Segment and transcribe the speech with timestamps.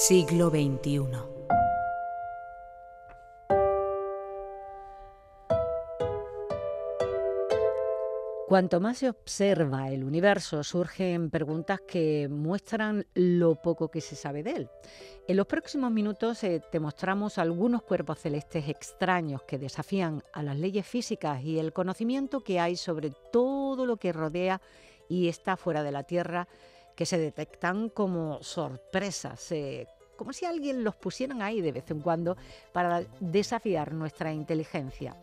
[0.00, 1.08] Siglo XXI.
[8.46, 14.44] Cuanto más se observa el universo, surgen preguntas que muestran lo poco que se sabe
[14.44, 14.70] de él.
[15.26, 20.56] En los próximos minutos eh, te mostramos algunos cuerpos celestes extraños que desafían a las
[20.56, 24.60] leyes físicas y el conocimiento que hay sobre todo lo que rodea
[25.08, 26.46] y está fuera de la Tierra,
[26.98, 32.00] que se detectan como sorpresas, eh, como si alguien los pusieran ahí de vez en
[32.00, 32.36] cuando
[32.72, 35.14] para desafiar nuestra inteligencia.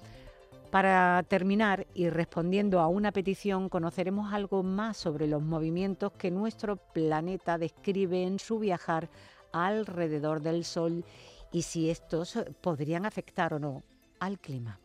[0.72, 6.78] Para terminar y respondiendo a una petición, conoceremos algo más sobre los movimientos que nuestro
[6.78, 9.10] planeta describe en su viajar
[9.52, 11.04] alrededor del Sol
[11.52, 13.84] y si estos podrían afectar o no
[14.22, 14.80] al clima.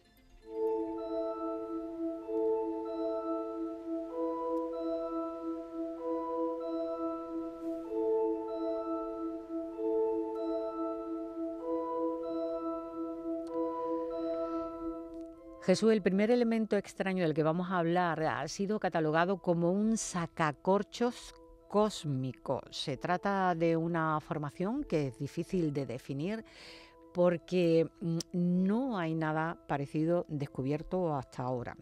[15.71, 19.97] Jesús, el primer elemento extraño del que vamos a hablar ha sido catalogado como un
[19.97, 21.33] sacacorchos
[21.69, 22.61] cósmico.
[22.73, 26.45] Se trata de una formación que es difícil de definir
[27.15, 31.77] porque mm, no hay nada parecido descubierto hasta ahora.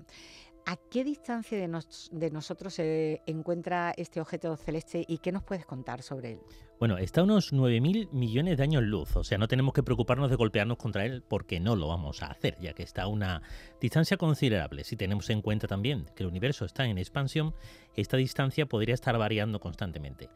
[0.70, 6.02] ¿A qué distancia de, nosotros se encuentra este objeto celeste y qué nos puedes contar
[6.02, 6.40] sobre él?
[6.78, 10.28] Bueno, está a unos 9.000 millones de años luz, o sea, no tenemos que preocuparnos
[10.28, 13.40] de golpearnos contra él porque no lo vamos a hacer, ya que está a una
[13.80, 14.84] distancia considerable.
[14.84, 17.54] Si tenemos en cuenta también que el universo está en expansión,
[17.96, 20.28] esta distancia podría estar variando constantemente.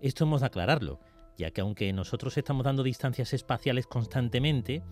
[0.00, 1.00] Esto hemos de aclararlo
[1.36, 4.82] ya que aunque nosotros estamos dando distancias espaciales constantemente,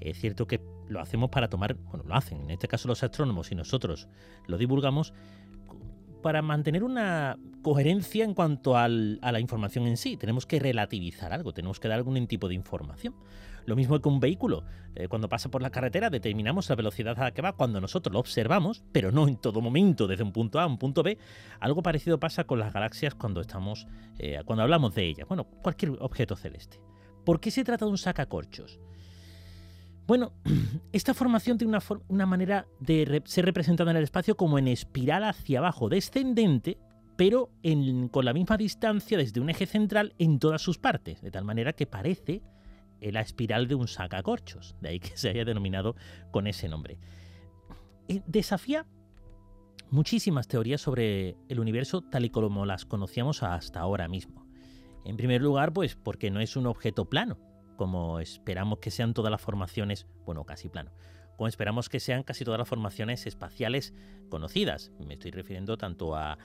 [0.00, 3.52] es cierto que lo hacemos para tomar, bueno, lo hacen, en este caso los astrónomos
[3.52, 4.08] y nosotros
[4.46, 5.14] lo divulgamos,
[6.22, 10.16] para mantener una coherencia en cuanto a la información en sí.
[10.16, 13.14] Tenemos que relativizar algo, tenemos que dar algún tipo de información.
[13.66, 14.64] Lo mismo que un vehículo.
[14.94, 18.12] Eh, cuando pasa por la carretera determinamos la velocidad a la que va cuando nosotros
[18.12, 21.18] lo observamos, pero no en todo momento desde un punto A a un punto B.
[21.60, 23.86] Algo parecido pasa con las galaxias cuando estamos,
[24.18, 25.28] eh, cuando hablamos de ellas.
[25.28, 26.80] Bueno, cualquier objeto celeste.
[27.24, 28.80] ¿Por qué se trata de un sacacorchos?
[30.06, 30.32] Bueno,
[30.92, 35.60] esta formación tiene una, manera de ser representada en el espacio como en espiral hacia
[35.60, 36.78] abajo descendente,
[37.16, 37.50] pero
[38.10, 41.72] con la misma distancia desde un eje central en todas sus partes, de tal manera
[41.72, 42.42] que parece
[43.10, 45.96] la espiral de un sacacorchos, de ahí que se haya denominado
[46.30, 46.98] con ese nombre.
[48.08, 48.86] Eh, desafía
[49.90, 54.46] muchísimas teorías sobre el universo tal y como las conocíamos hasta ahora mismo.
[55.04, 57.38] En primer lugar, pues porque no es un objeto plano,
[57.76, 60.92] como esperamos que sean todas las formaciones, bueno, casi plano,
[61.36, 63.94] como esperamos que sean casi todas las formaciones espaciales
[64.28, 64.92] conocidas.
[65.04, 66.38] Me estoy refiriendo tanto a,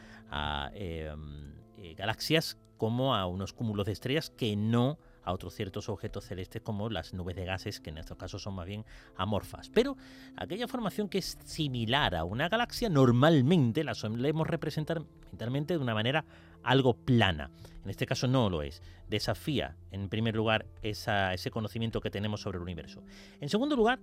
[0.74, 6.24] em, eh, galaxias como a unos cúmulos de estrellas que no a otros ciertos objetos
[6.24, 8.86] celestes como las nubes de gases, que en estos casos son más bien
[9.18, 9.70] amorfas.
[9.70, 9.98] Pero
[10.38, 15.94] aquella formación que es similar a una galaxia, normalmente la solemos representar mentalmente de una
[15.94, 16.24] manera
[16.64, 17.52] algo plana.
[17.84, 18.82] En este caso no lo es.
[19.10, 23.04] Desafía, en primer lugar, ese conocimiento que tenemos sobre el universo.
[23.42, 24.00] En segundo lugar,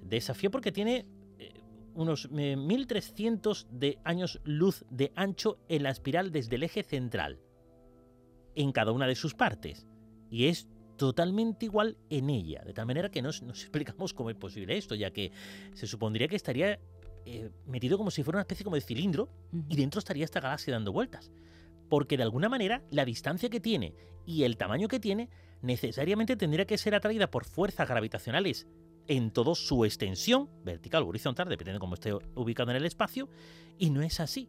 [0.00, 1.04] desafía porque tiene
[1.38, 1.52] eh,
[1.94, 7.40] unos 1300 eh, de años luz de ancho en la espiral desde el eje central,
[8.54, 9.86] en cada una de sus partes
[10.32, 10.66] y es
[10.96, 14.94] totalmente igual en ella, de tal manera que nos, nos explicamos cómo es posible esto,
[14.94, 15.30] ya que
[15.74, 16.80] se supondría que estaría
[17.26, 19.28] eh, metido como si fuera una especie como de cilindro
[19.68, 21.30] y dentro estaría esta galaxia dando vueltas.
[21.88, 23.94] Porque de alguna manera la distancia que tiene
[24.26, 25.28] y el tamaño que tiene
[25.60, 28.66] necesariamente tendría que ser atraída por fuerzas gravitacionales
[29.08, 33.28] en toda su extensión, vertical o horizontal, dependiendo de cómo esté ubicado en el espacio,
[33.78, 34.48] y no es así.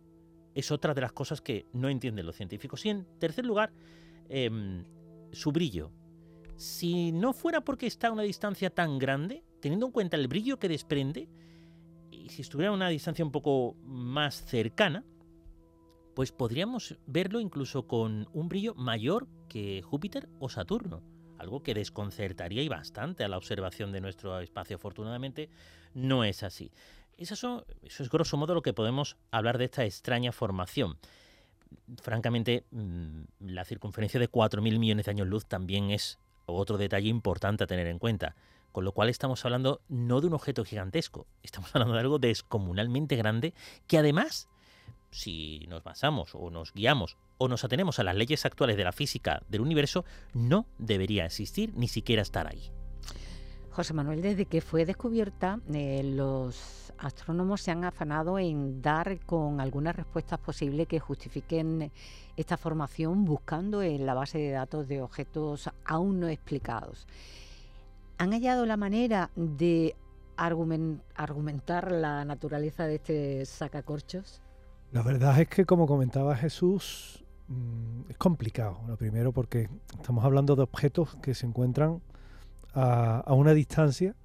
[0.55, 2.85] Es otra de las cosas que no entienden los científicos.
[2.85, 3.73] Y en tercer lugar,
[4.29, 4.85] em,
[5.33, 5.91] su brillo.
[6.55, 10.59] Si no fuera porque está a una distancia tan grande, teniendo en cuenta el brillo
[10.59, 11.27] que desprende,
[12.11, 15.03] y si estuviera a una distancia un poco más cercana,
[16.15, 21.01] pues podríamos verlo incluso con un brillo mayor que Júpiter o Saturno,
[21.39, 24.75] algo que desconcertaría y bastante a la observación de nuestro espacio.
[24.75, 25.49] Afortunadamente
[25.93, 26.71] no es así.
[27.17, 30.97] Eso, eso es grosso modo lo que podemos hablar de esta extraña formación
[32.01, 37.63] francamente, mm, la circunferencia de 4.000 millones de años luz también es otro detalle importante
[37.63, 38.35] a tener en cuenta.
[38.71, 43.15] Con lo cual estamos hablando no de un objeto gigantesco, estamos hablando de algo descomunalmente
[43.15, 43.53] grande
[43.87, 44.49] que además,
[45.11, 48.91] si nos basamos o nos guiamos o nos atenemos a las leyes actuales de la
[48.91, 52.71] física del universo, no debería existir ni siquiera estar ahí.
[53.73, 59.59] José Manuel, desde que fue descubierta, eh, los astrónomos se han afanado en dar con
[59.59, 61.91] algunas respuestas posibles que justifiquen
[62.37, 67.07] esta formación buscando en la base de datos de objetos aún no explicados.
[68.19, 69.95] ¿Han hallado la manera de
[70.37, 74.39] argumentar la naturaleza de este sacacorchos?
[74.91, 78.81] La verdad es que, como comentaba Jesús, mm, es complicado.
[78.87, 79.67] Lo primero porque
[79.97, 82.03] estamos hablando de objetos que se encuentran
[82.73, 84.15] a, una distancia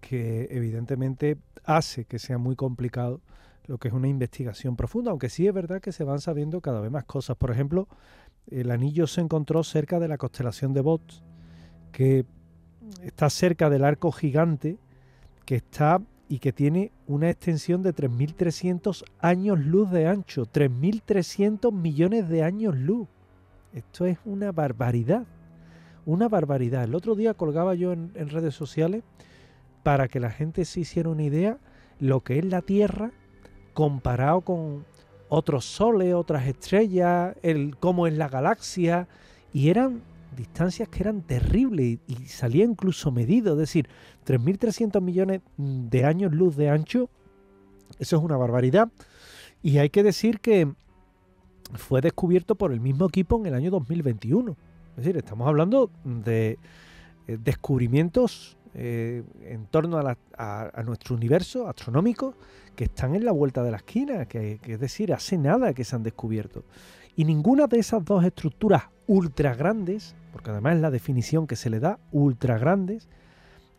[0.00, 3.20] que evidentemente hace que sea muy complicado
[3.66, 6.80] lo que es una investigación profunda, aunque sí es verdad que se van sabiendo cada
[6.80, 7.36] vez más cosas.
[7.36, 7.88] Por ejemplo,
[8.48, 11.02] el anillo se encontró cerca de la constelación de Bot,
[11.90, 12.24] que
[13.02, 14.78] está cerca del arco gigante,
[15.44, 22.28] que está y que tiene una extensión de 3.300 años luz de ancho, 3.300 millones
[22.28, 23.08] de años luz.
[23.72, 25.26] Esto es una barbaridad
[26.06, 26.84] una barbaridad.
[26.84, 29.02] El otro día colgaba yo en, redes sociales
[29.82, 31.58] para que la gente se hiciera una idea
[32.00, 33.10] lo que es la Tierra
[33.74, 34.84] comparado con
[35.28, 39.08] otros soles, otras estrellas, el cómo es la galaxia,
[39.52, 40.02] y eran
[40.36, 43.88] distancias que eran terribles y, y salía incluso medido, es decir,
[44.26, 47.10] 3.300 millones de años luz de ancho,
[47.98, 48.88] eso es una barbaridad,
[49.62, 50.72] y hay que decir que
[51.74, 54.56] fue descubierto por el mismo equipo en el año 2021.
[54.96, 56.58] Es decir, estamos hablando de
[57.28, 62.34] eh, descubrimientos eh, en torno a, nuestro universo astronómico
[62.74, 65.96] que están en la vuelta de la esquina, que, es decir, hace nada que se
[65.96, 66.64] han descubierto.
[67.14, 71.68] Y ninguna de esas dos estructuras ultra grandes, porque además es la definición que se
[71.68, 73.08] le da, ultra grandes,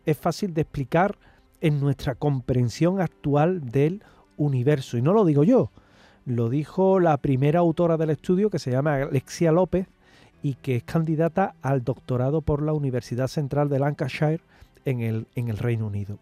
[0.04, 1.18] es fácil de explicar
[1.60, 4.02] en nuestra comprensión actual del
[4.36, 4.96] universo.
[4.96, 5.70] Y no lo digo yo,
[6.24, 9.86] lo dijo la primera autora del estudio que se llama Alexia López,
[10.42, 14.40] y que es candidata al doctorado por la Universidad Central de Lancashire
[14.84, 16.18] en el, en el Reino Unido.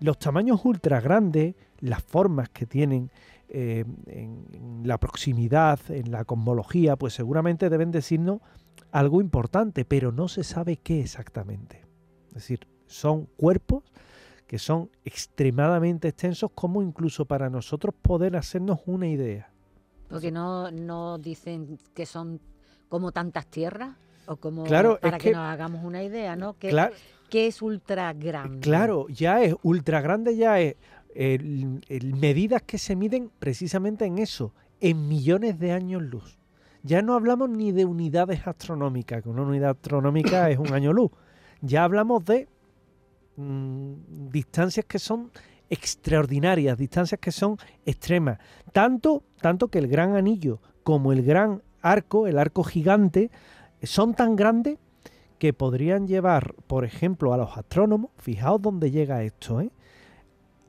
[0.00, 3.10] Los tamaños ultra grandes, las formas que tienen
[3.48, 8.40] eh, en, la proximidad, en la cosmología, pues seguramente deben decirnos
[8.90, 11.82] algo importante, pero no se sabe qué exactamente.
[12.28, 13.84] Es decir, son cuerpos
[14.46, 19.50] que son extremadamente extensos como incluso para nosotros poder hacernos una idea.
[20.08, 22.40] Porque no, no dicen que son
[22.88, 23.96] como tantas tierras
[24.26, 26.56] o como claro, para que, nos hagamos una idea, ¿no?
[26.58, 28.60] ¿Qué, es ultra grande?
[28.60, 30.76] Claro, ya es ultra grande, ya es
[32.02, 36.38] medidas que se miden precisamente en eso, en millones de años luz.
[36.82, 41.10] Ya no hablamos ni de unidades astronómicas, que una unidad astronómica es un año luz.
[41.62, 42.46] Ya hablamos de
[43.36, 45.30] mm, distancias que son
[45.70, 47.56] extraordinarias, distancias que son
[47.86, 48.38] extremas.
[48.72, 53.30] Tanto, tanto que el gran anillo como el gran arco, el arco gigante,
[53.82, 54.78] son tan grandes
[55.38, 59.70] que podrían llevar, por ejemplo, a los astrónomos, fijaos dónde llega esto, ¿eh?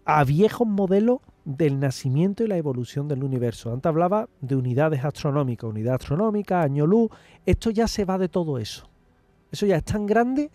[0.03, 3.71] a viejos modelos del nacimiento y la evolución del universo.
[3.71, 7.09] Antes hablaba de unidades astronómicas, unidad astronómica, año luz,
[7.45, 8.89] esto ya se va de todo eso.
[9.51, 10.51] Eso ya es tan grande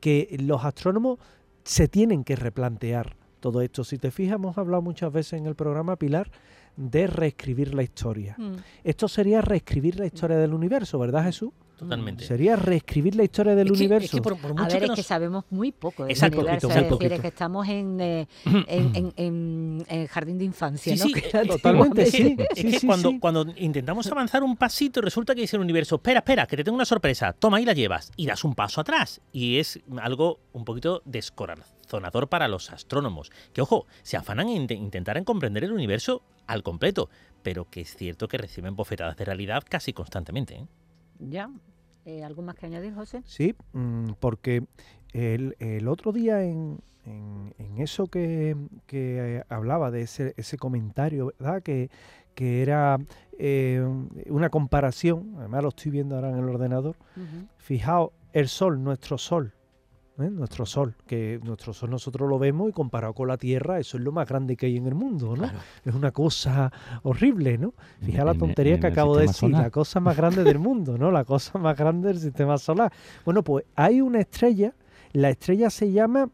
[0.00, 1.18] que los astrónomos
[1.64, 3.84] se tienen que replantear todo esto.
[3.84, 6.30] Si te fijas, hemos hablado muchas veces en el programa Pilar
[6.78, 8.36] de reescribir la historia.
[8.38, 8.54] Mm.
[8.84, 11.50] Esto sería reescribir la historia del universo, ¿verdad Jesús?
[11.76, 12.24] Totalmente.
[12.24, 14.16] Sería reescribir la historia del universo.
[14.16, 14.26] Es
[14.56, 16.68] a ver, es que sabemos muy poco del universo.
[16.68, 18.26] es decir, es que estamos en, eh,
[18.66, 21.20] en, en, jardín de infancia, sí, ¿no?
[21.20, 22.36] Sí, totalmente, sí.
[22.56, 26.46] Es que cuando, cuando intentamos avanzar un pasito, resulta que dice el universo, espera, espera,
[26.46, 28.10] que te tengo una sorpresa, toma y la llevas.
[28.16, 29.20] Y das un paso atrás.
[29.32, 31.02] Y es algo un poquito
[31.88, 33.30] descorazonador para los astrónomos.
[33.52, 37.08] Que, ojo, se afanan en intentar comprender el universo al completo,
[37.42, 40.54] pero que es cierto que reciben bofetadas de realidad casi constantemente.
[40.56, 40.66] ¿eh?
[41.18, 41.50] Ya.
[42.04, 43.22] Eh, ¿Algo más que añadir, José?
[43.26, 44.64] Sí, mm, porque
[45.12, 46.80] el, otro día en,
[47.78, 51.62] eso que, que, hablaba de ese, ese comentario, ¿verdad?
[51.62, 51.90] Que,
[52.34, 52.98] que era
[53.38, 53.82] eh,
[54.26, 56.96] una comparación, además lo estoy viendo ahora en el ordenador,
[57.56, 59.54] fijaos, el sol, nuestro sol,
[60.18, 60.30] ¿eh?
[60.30, 64.02] nuestro Sol, que nuestro Sol nosotros lo vemos y comparado con la Tierra, eso es
[64.02, 65.50] lo más grande que hay en el mundo, ¿no?
[65.84, 66.72] Es una cosa
[67.02, 67.74] horrible, ¿no?
[68.00, 71.10] Fija la tontería que acabo de decir, la cosa más grande del mundo, ¿no?
[71.10, 72.92] La cosa más grande del sistema solar.
[73.24, 74.74] Bueno, pues hay una estrella,
[75.12, 76.28] la estrella se llama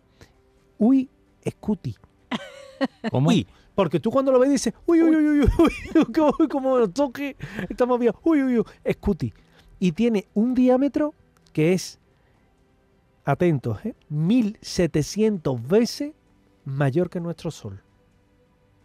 [0.78, 1.08] Uy
[1.48, 1.94] Scuti.
[3.10, 3.28] ¿Cómo?
[3.28, 6.88] Uy, porque tú cuando lo ves dices, uy, uy, uy, uy, uy, como, como lo
[6.88, 7.36] toque,
[7.68, 9.32] estamos viendo, uy, uy, uy, Scuti.
[9.78, 11.14] Y tiene un diámetro
[11.52, 11.98] que es
[13.24, 13.94] atentos, ¿eh?
[14.08, 16.12] 1700 veces
[16.64, 17.82] mayor que nuestro Sol.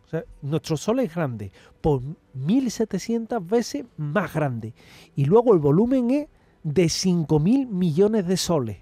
[0.06, 2.02] O sea, nuestro Sol es grande, por
[2.34, 4.74] 1700 veces más grande.
[5.16, 6.28] Y luego el volumen es
[6.64, 8.78] de 5.000 millones de soles.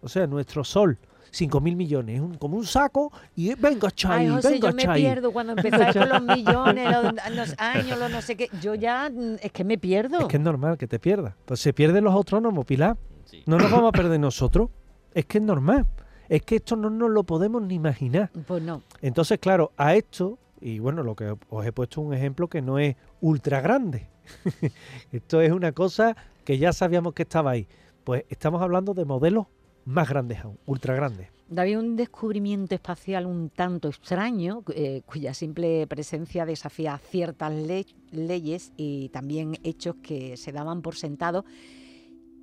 [0.00, 0.98] O sea, nuestro Sol
[1.30, 4.94] 5 mil millones, un, como un saco, y venga, Chay, Ay, José, venga, yo me
[4.94, 8.50] pierdo cuando empezáis con los millones, los, los años, los no sé qué.
[8.60, 10.20] Yo ya, mm, es que me pierdo.
[10.20, 11.34] Es que es normal que te pierdas.
[11.44, 12.96] Pues se pierden los autónomos, Pilar.
[13.24, 13.42] Sí.
[13.46, 14.70] No nos vamos a perder nosotros.
[15.14, 15.86] Es que es normal.
[16.28, 18.30] Es que esto no nos lo podemos ni imaginar.
[18.46, 18.82] Pues no.
[19.00, 22.78] Entonces, claro, a esto, y bueno, lo que os he puesto un ejemplo que no
[22.78, 24.08] es ultra grande.
[25.12, 27.66] esto es una cosa que ya sabíamos que estaba ahí.
[28.04, 29.46] Pues estamos hablando de modelos
[29.84, 31.28] más grandes aún, ultra grandes.
[31.50, 38.72] David, un descubrimiento espacial un tanto extraño, eh, cuya simple presencia desafía ciertas le- leyes
[38.76, 41.46] y también hechos que se daban por sentado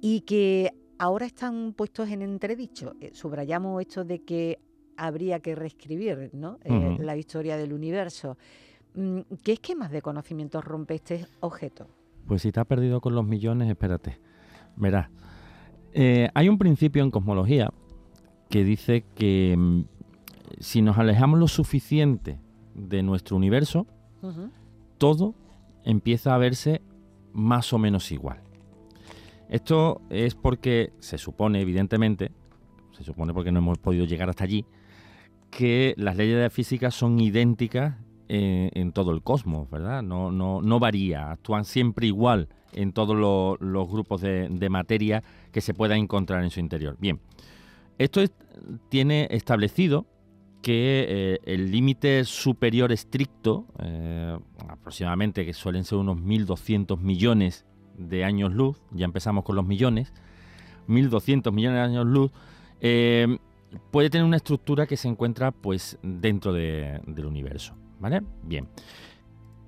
[0.02, 2.94] y que ahora están puestos en entredicho.
[3.02, 4.60] Eh, subrayamos esto de que
[4.98, 6.60] habría que reescribir ¿no?
[6.64, 8.38] Eh, la historia del universo.
[8.96, 11.88] Mm, ¿Qué esquemas de conocimiento rompe este objeto?
[12.28, 14.20] Pues si te has perdido con los millones, espérate.
[14.78, 15.10] Verás,
[15.94, 17.72] eh, hay un principio en cosmología
[18.50, 19.84] que dice que mm,
[20.60, 22.40] si nos alejamos lo suficiente
[22.74, 23.86] de nuestro universo,
[24.98, 25.36] todo
[25.84, 26.82] empieza a verse
[27.32, 28.45] más o menos igual.
[29.50, 32.32] Esto es porque se supone, evidentemente,
[32.92, 34.66] se supone porque no hemos podido llegar hasta allí,
[35.52, 37.96] que las leyes de física son idénticas
[38.28, 40.02] en, en todo el cosmos, ¿verdad?
[40.02, 45.62] No, no, no varía, actúan siempre igual en todos lo- los grupos de, materia que
[45.62, 46.98] se pueda encontrar en su interior.
[47.00, 47.20] Bien,
[47.98, 48.34] esto es-
[48.90, 50.08] tiene establecido
[50.62, 54.38] que eh, el límite superior estricto, eh,
[54.68, 57.66] aproximadamente que suelen ser unos 1.200 millones
[57.98, 60.14] de años luz, ya empezamos con los millones,
[60.88, 62.32] 1.200 millones de años luz,
[62.82, 63.38] eh,
[63.92, 67.76] puede tener una estructura que se encuentra pues dentro de- del universo.
[68.00, 68.22] ¿Vale?
[68.44, 68.68] Bien.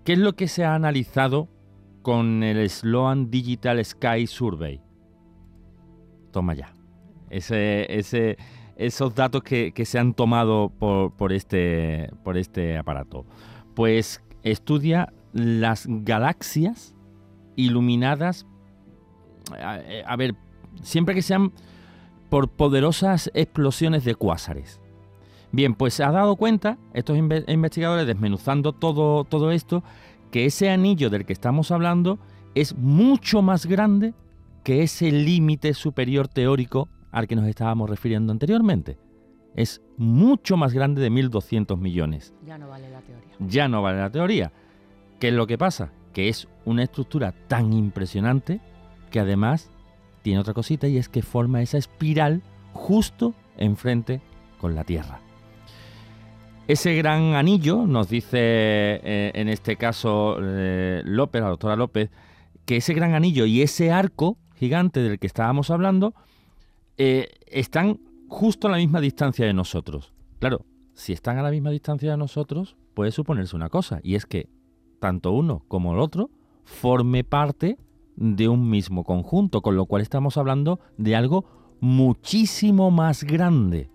[0.04, 1.48] ¿Qué es lo que se ha analizado
[2.02, 4.82] con el Sloan Digital Sky Survey?
[6.32, 6.74] Toma ya.
[7.30, 8.38] Ese, ese,
[8.76, 13.26] esos datos que, que se han tomado por, por este, por este aparato.
[13.76, 16.96] Pues estudia las galaxias
[17.58, 18.46] iluminadas,
[19.52, 20.36] a, a ver,
[20.82, 21.52] siempre que sean
[22.30, 24.80] por poderosas explosiones de cuásares.
[25.52, 29.84] Bien, pues se ha dado cuenta, estos inve- investigadores desmenuzando todo, todo esto,
[30.32, 32.20] que ese anillo del que estamos hablando
[32.54, 34.14] es mucho más grande
[34.64, 38.98] que ese límite superior teórico al que nos estábamos refiriendo anteriormente.
[39.56, 42.34] Es mucho más grande de 1.200 millones.
[42.46, 43.34] Ya no vale la teoría.
[43.40, 44.52] Ya no vale la teoría.
[45.20, 45.92] ¿Qué es lo que pasa?
[46.18, 48.60] Que es una estructura tan impresionante
[49.12, 49.70] que además
[50.24, 52.42] tiene otra cosita y es que forma esa espiral
[52.74, 54.20] justo enfrente
[54.60, 55.22] con la Tierra.
[56.68, 62.10] Ese gran anillo, nos dice eh, en este caso eh, López, la doctora López,
[62.66, 66.16] que ese gran anillo y ese arco gigante del que estábamos hablando
[66.98, 70.14] eh, están justo a la misma distancia de nosotros.
[70.40, 74.26] Claro, si están a la misma distancia de nosotros, puede suponerse una cosa, y es
[74.26, 74.50] que
[75.00, 76.30] tanto uno como el otro
[76.64, 77.78] forme parte
[78.16, 81.46] de un mismo conjunto, con lo cual estamos hablando de algo
[81.80, 83.90] muchísimo más grande.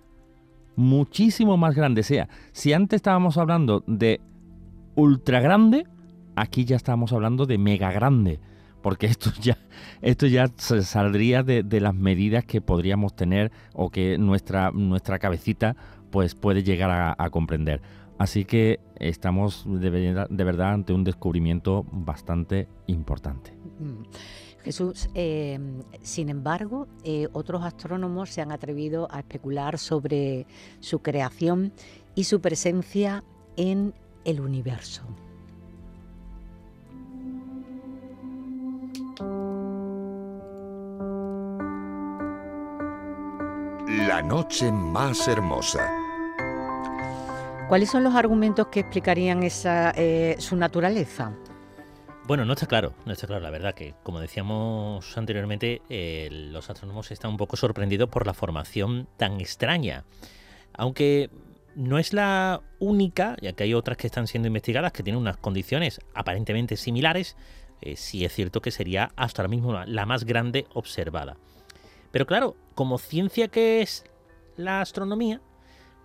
[0.76, 2.00] Muchísimo más grande.
[2.00, 4.20] O sea, si antes estábamos hablando de
[4.94, 5.86] ultra grande,
[6.34, 8.40] aquí ya estamos hablando de mega grande.
[8.80, 9.58] Porque esto ya,
[10.00, 15.76] esto ya se saldría de, las medidas que podríamos tener o que nuestra, nuestra cabecita
[16.10, 17.80] pues puede llegar a comprender.
[18.22, 23.52] Así que estamos de, ver- de verdad ante un descubrimiento bastante importante.
[23.80, 24.04] Mm.
[24.62, 25.58] Jesús, eh,
[26.02, 30.46] sin embargo, eh, otros astrónomos se han atrevido a especular sobre
[30.78, 31.72] su creación
[32.14, 33.24] y su presencia
[33.56, 33.92] en
[34.24, 35.02] el universo.
[44.06, 46.01] La noche más hermosa.
[47.72, 51.32] ¿Cuáles son los argumentos que explicarían esa, eh, su naturaleza?
[52.26, 53.40] Bueno, no está claro, no está claro.
[53.42, 58.34] La verdad que, como decíamos anteriormente, eh, los astrónomos están un poco sorprendidos por la
[58.34, 60.04] formación tan extraña.
[60.74, 61.30] Aunque
[61.74, 65.38] no es la única, ya que hay otras que están siendo investigadas que tienen unas
[65.38, 67.38] condiciones aparentemente similares,
[67.80, 71.38] eh, sí es cierto que sería hasta ahora mismo la- la más grande observada.
[72.10, 74.04] Pero claro, como ciencia que es
[74.58, 75.40] la astronomía,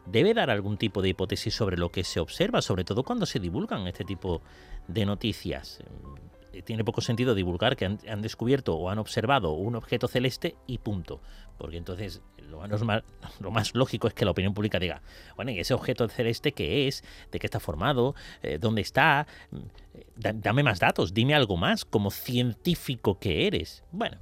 [0.10, 3.40] debe dar algún tipo de hipótesis sobre lo que se observa, sobre todo cuando se
[3.40, 4.42] divulgan este tipo
[4.88, 5.80] de noticias.
[6.54, 10.78] Eh, Tiene poco sentido divulgar que han, descubierto o han observado un objeto celeste y
[10.80, 11.22] punto.
[11.58, 13.04] Porque entonces lo más,
[13.42, 15.02] lo más lógico es que la opinión pública diga,
[15.36, 17.04] bueno, ¿y ese objeto celeste qué es?
[17.32, 18.16] ¿De qué está formado?
[18.42, 19.28] Eh, ¿Dónde está?
[19.52, 19.58] Mm,
[19.94, 23.84] eh, da- dame más datos, dime algo más como científico que eres.
[23.92, 24.18] Bueno,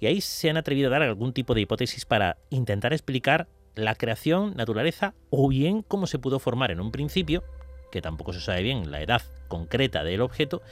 [0.00, 3.94] y ahí se han atrevido a dar algún tipo de hipótesis para intentar explicar la
[3.94, 7.42] creación, naturaleza, o bien cómo se pudo formar en un principio,
[7.90, 10.62] que tampoco se sabe bien la edad concreta del objeto,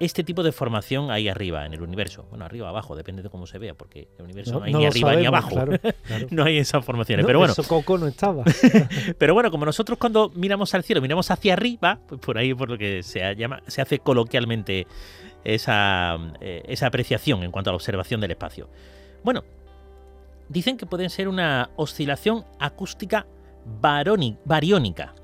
[0.00, 2.26] este tipo de formación ahí arriba en el universo.
[2.30, 5.14] Bueno, arriba abajo, depende de cómo se vea, porque el universo no, hay ni arriba
[5.14, 5.56] ni abajo.
[6.30, 7.26] no hay esas formaciones.
[7.26, 7.52] pero bueno.
[7.52, 8.42] Eso Coco no estaba.
[9.18, 12.70] pero bueno, como nosotros cuando miramos al cielo, miramos hacia arriba, pues por ahí por
[12.70, 14.86] lo que se llama, se hace coloquialmente
[15.44, 18.70] esa, eh, esa apreciación en cuanto a la observación del espacio.
[19.22, 19.44] Bueno,
[20.50, 23.26] dicen que pueden ser una oscilación acústica
[23.80, 25.14] bariónica,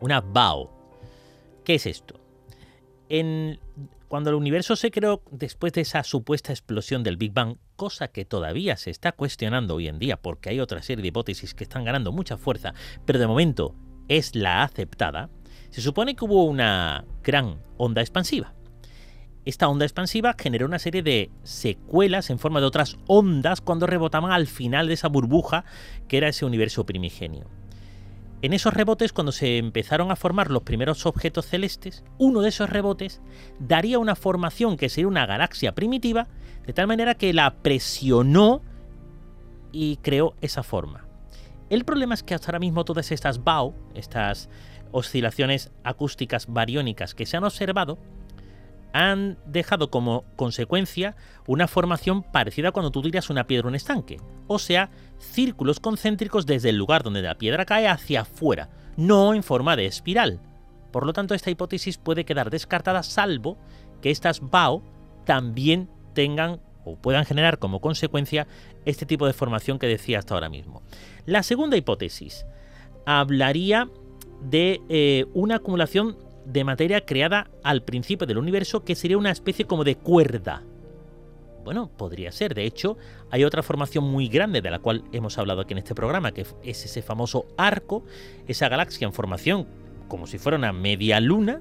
[0.00, 0.70] una BAO.
[1.64, 2.20] ¿Qué es esto?
[3.08, 3.58] En
[4.08, 8.24] cuando el universo se creó después de esa supuesta explosión del Big Bang, cosa que
[8.24, 11.84] todavía se está cuestionando hoy en día porque hay otra serie de hipótesis que están
[11.84, 12.74] ganando mucha fuerza,
[13.06, 13.74] pero de momento
[14.08, 15.30] es la aceptada,
[15.70, 18.54] se supone que hubo una gran onda expansiva.
[19.44, 24.32] Esta onda expansiva generó una serie de secuelas en forma de otras ondas cuando rebotaban
[24.32, 25.64] al final de esa burbuja
[26.08, 27.50] que era ese universo primigenio.
[28.40, 32.68] En esos rebotes, cuando se empezaron a formar los primeros objetos celestes, uno de esos
[32.68, 33.22] rebotes
[33.58, 36.26] daría una formación que sería una galaxia primitiva,
[36.66, 38.62] de tal manera que la presionó
[39.72, 41.06] y creó esa forma.
[41.70, 44.50] El problema es que hasta ahora mismo todas estas BAO, estas
[44.92, 47.98] oscilaciones acústicas bariónicas que se han observado,
[48.94, 51.16] han dejado como consecuencia
[51.48, 55.80] una formación parecida a cuando tú tiras una piedra en un estanque, o sea, círculos
[55.80, 60.40] concéntricos desde el lugar donde la piedra cae hacia afuera, no en forma de espiral.
[60.92, 63.58] Por lo tanto, esta hipótesis puede quedar descartada salvo
[64.00, 64.84] que estas BAO
[65.24, 68.46] también tengan o puedan generar como consecuencia
[68.84, 70.82] este tipo de formación que decía hasta ahora mismo.
[71.26, 72.46] La segunda hipótesis
[73.06, 73.88] hablaría
[74.40, 79.66] de eh, una acumulación de materia creada al principio del universo que sería una especie
[79.66, 80.62] como de cuerda.
[81.64, 82.54] Bueno, podría ser.
[82.54, 82.98] De hecho,
[83.30, 86.46] hay otra formación muy grande de la cual hemos hablado aquí en este programa, que
[86.62, 88.04] es ese famoso arco,
[88.46, 89.66] esa galaxia en formación
[90.08, 91.60] como si fuera una media luna,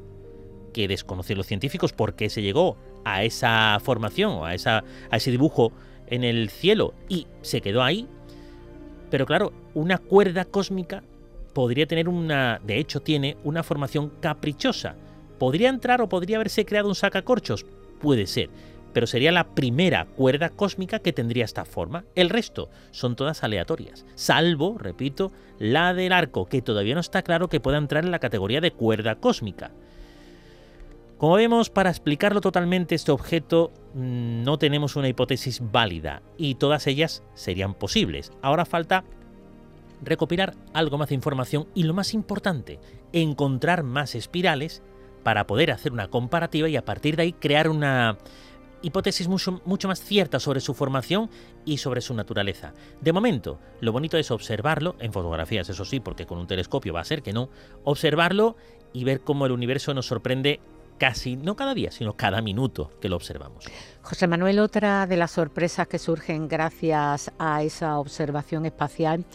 [0.74, 5.18] que desconocen los científicos por qué se llegó a esa formación o a, esa, a
[5.18, 5.72] ese dibujo
[6.08, 8.08] en el cielo y se quedó ahí.
[9.10, 11.04] Pero claro, una cuerda cósmica
[11.54, 14.96] podría tener una, de hecho tiene una formación caprichosa.
[15.40, 17.66] ¿Podría entrar o podría haberse creado un sacacorchos?
[18.00, 18.50] Puede ser,
[18.94, 22.06] pero sería la primera cuerda cósmica que tendría esta forma.
[22.16, 27.50] El resto son todas aleatorias, salvo, repito, la del arco, que todavía no está claro
[27.50, 29.72] que pueda entrar en la categoría de cuerda cósmica.
[31.18, 36.86] Como vemos, para explicarlo totalmente este objeto mm, no tenemos una hipótesis válida y todas
[36.86, 38.32] ellas serían posibles.
[38.42, 39.06] Ahora falta
[40.06, 42.80] recopilar algo más de información y lo más importante,
[43.12, 44.82] encontrar más espirales
[45.24, 48.18] para poder hacer una comparativa y a partir de ahí crear una
[48.82, 51.30] hipótesis mucho, mucho, más cierta sobre su formación
[51.66, 52.74] y sobre su naturaleza.
[53.02, 57.00] De momento, lo bonito es observarlo, en fotografías eso sí, porque con un telescopio va
[57.00, 57.50] a ser que no,
[57.86, 58.58] observarlo
[58.92, 60.60] y ver cómo el universo nos sorprende
[60.98, 63.66] casi, no cada día, sino cada minuto que lo observamos.
[64.02, 69.26] José Manuel, otra de las sorpresas que surgen gracias a esa observación espacial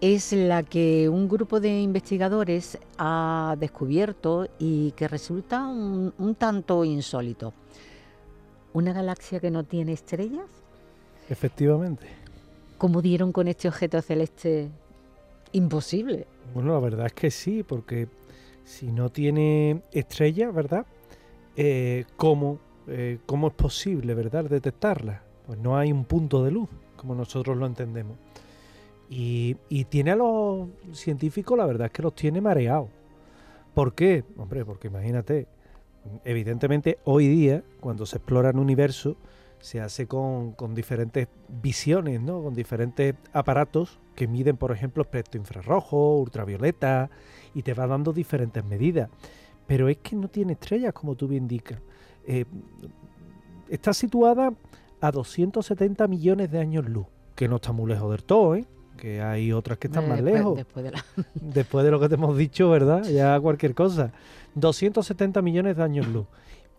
[0.00, 7.52] es la que un grupo de investigadores ha descubierto y que resulta un, tanto insólito.
[8.72, 10.46] ¿Una galaxia que no tiene estrellas?
[11.28, 12.06] Efectivamente.
[12.76, 14.68] ¿Cómo dieron con este objeto celeste?
[15.52, 16.26] Imposible.
[16.54, 18.06] Bueno, la verdad es que sí, porque
[18.64, 20.86] si no tiene estrellas, ¿verdad?
[21.56, 25.22] Eh, ¿cómo, eh, ¿Cómo es posible, verdad, detectarla?
[25.46, 28.16] Pues no hay un punto de luz, como nosotros lo entendemos.
[29.10, 29.54] Y,
[29.88, 32.88] tiene a los científicos, la verdad es que los tiene mareados.
[33.74, 34.24] ¿Por qué?
[34.36, 35.46] Hombre, porque imagínate,
[36.24, 39.16] evidentemente hoy día, cuando se explora el universo,
[39.60, 42.42] se hace con, diferentes visiones, ¿no?
[42.42, 47.10] Con diferentes aparatos que miden, por ejemplo, espectro infrarrojo, ultravioleta,
[47.54, 49.08] y te va dando diferentes medidas.
[49.66, 51.80] Pero es que no tiene estrellas, como tú bien indicas.
[52.26, 52.44] Eh,
[53.68, 54.52] está situada
[55.00, 58.66] a 270 millones de años luz, que no está muy lejos del todo, ¿eh?
[58.98, 60.58] Que hay otras que están más lejos.
[61.34, 63.04] Después de, lo que te hemos dicho, ¿verdad?
[63.04, 64.12] Ya cualquier cosa.
[64.54, 66.26] 270 millones de años luz.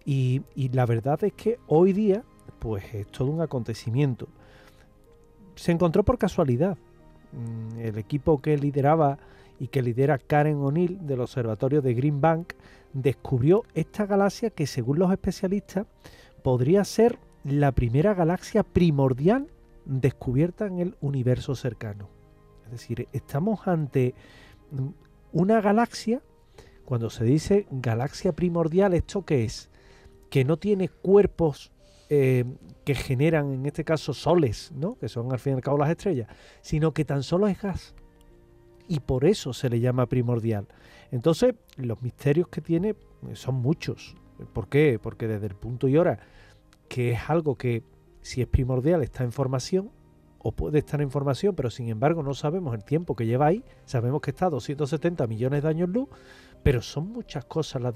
[0.05, 0.41] Y,
[0.73, 2.23] la verdad es que hoy día,
[2.59, 4.27] pues es todo un acontecimiento.
[5.55, 6.77] Se encontró por casualidad.
[7.31, 9.17] Mm, el equipo que lideraba
[9.59, 12.53] y que lidera Karen O'Neill del Observatorio de Green Bank
[12.93, 15.85] descubrió esta galaxia que según los especialistas
[16.43, 19.47] podría ser la primera galaxia primordial
[19.89, 22.09] descubierta en el universo cercano.
[22.65, 24.13] Es decir, estamos ante
[25.31, 26.21] una galaxia,
[26.85, 29.71] cuando se dice galaxia primordial, ¿esto qué es?
[30.29, 31.71] Que no tiene cuerpos
[32.09, 32.45] eh,
[32.85, 34.95] que generan, en este caso, soles, ¿no?
[34.99, 36.27] que son al fin y al cabo las estrellas,
[36.61, 37.95] sino que tan solo es gas.
[38.87, 40.67] y por eso se le llama primordial.
[41.11, 42.95] Entonces, los misterios que tiene eh,
[43.33, 44.15] son muchos.
[44.53, 44.99] ¿Por qué?
[45.01, 46.19] Porque desde el punto y hora,
[46.87, 47.83] que es algo que
[48.29, 49.89] si es primordial está en formación,
[50.37, 53.63] o puede estar en formación, pero sin embargo no sabemos el tiempo que lleva ahí,
[53.85, 56.07] sabemos que está a 270 millones de años luz,
[56.61, 57.95] pero son muchas cosas las,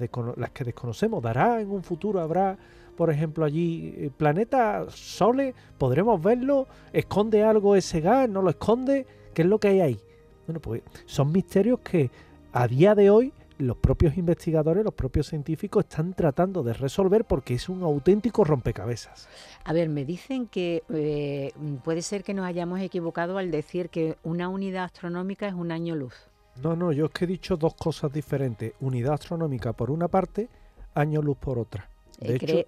[0.51, 1.21] que desconocemos.
[1.21, 2.57] ¿Dará en un futuro, habrá,
[2.97, 5.53] por ejemplo, allí eh, planetas, soles?
[5.77, 6.67] ¿Podremos verlo?
[6.91, 8.27] ¿Esconde algo ese gas?
[8.27, 9.05] ¿No lo esconde?
[9.35, 9.99] ¿Qué es lo que hay ahí?
[10.47, 12.09] Bueno, pues son misterios que
[12.51, 17.55] a día de hoy los propios investigadores, los propios científicos están tratando de resolver porque
[17.55, 19.27] es un auténtico rompecabezas.
[19.63, 21.51] A ver, me dicen que eh,
[21.83, 25.95] puede ser que nos hayamos equivocado al decir que una unidad astronómica es un año
[25.95, 26.13] luz.
[26.61, 28.73] No, no, yo es que he dicho dos cosas diferentes.
[28.79, 30.49] Unidad astronómica por una parte,
[30.93, 31.89] año luz por otra.
[32.19, 32.65] De, hecho,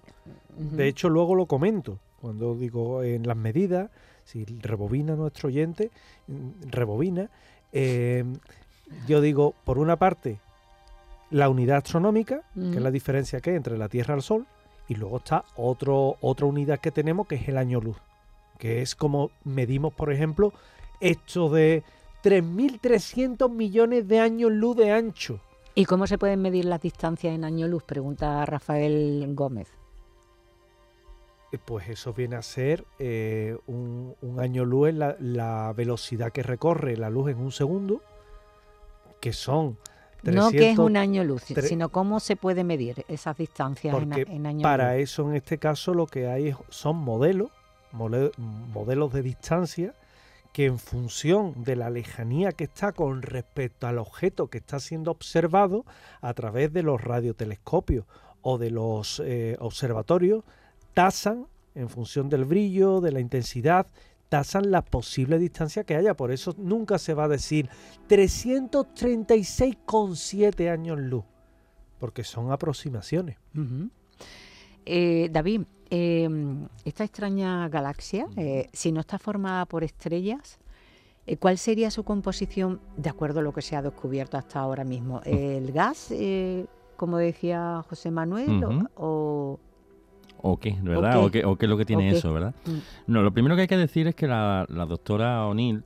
[0.56, 1.98] de hecho, luego lo comento.
[2.20, 3.90] Cuando digo en las medidas,
[4.24, 5.90] si rebobina nuestro oyente,
[6.26, 7.30] mm, rebobina,
[7.72, 8.24] eh,
[9.06, 10.38] yo digo, por una parte,
[11.30, 14.46] la unidad astronómica, que es la diferencia que hay entre la Tierra y el Sol,
[14.88, 17.96] y luego está otro, otra unidad que tenemos que es el año luz,
[18.58, 20.52] que es como medimos, por ejemplo,
[21.00, 21.82] esto de
[22.22, 25.40] 3.300 millones de años luz de ancho.
[25.74, 27.82] ¿Y cómo se pueden medir las distancias en año luz?
[27.82, 29.68] Pregunta Rafael Gómez.
[31.52, 36.96] Eh, pues eso viene a ser eh, un, año luz en la velocidad que recorre
[36.96, 38.00] la luz en un segundo,
[39.20, 39.76] que son
[40.22, 44.62] no que es un año luz, sino cómo se puede medir esas distancias en, año
[44.62, 47.50] Para eso, en este caso, lo que hay son modelos,
[47.92, 49.94] modelos de distancia,
[50.52, 55.10] que en función de la lejanía que está con respecto al objeto que está siendo
[55.10, 55.84] observado
[56.22, 58.06] a través de los radiotelescopios
[58.40, 60.44] o de los eh, observatorios,
[60.94, 63.86] tasan en función del brillo, de la intensidad,
[64.28, 66.14] tasan la posible distancia que haya.
[66.14, 67.70] Por eso nunca se va a decir
[68.08, 71.24] 336,7 años luz,
[71.98, 73.38] porque son aproximaciones.
[74.84, 80.58] Eh, David, em, esta extraña galaxia, eh, si no está formada por estrellas,
[81.26, 84.84] eh, ¿cuál sería su composición de acuerdo a lo que se ha descubierto hasta ahora
[84.84, 85.20] mismo?
[85.24, 86.14] ¿El gas,
[86.96, 88.62] como decía José Manuel,
[88.96, 89.58] o o
[90.54, 91.24] qué, ¿verdad?
[91.24, 92.54] O qué, o qué es lo que tiene eso, ¿verdad?
[92.64, 93.12] Mm.
[93.12, 95.82] No, lo primero que hay que decir es que la, doctora O'Neill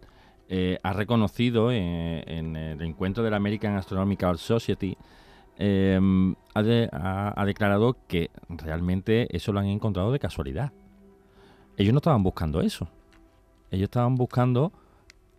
[0.49, 4.97] eh, ha reconocido eh, en, el encuentro de la American Astronomical Society,
[5.57, 10.73] em, ha, declarado que realmente eso lo han encontrado de casualidad.
[11.77, 12.89] Ellos no estaban buscando eso.
[13.71, 14.73] Ellos estaban buscando